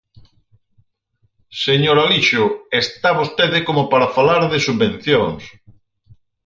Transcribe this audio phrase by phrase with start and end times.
[1.65, 2.43] Señor Alixo,
[2.83, 5.41] ¡está vostede como para falar de subvencións!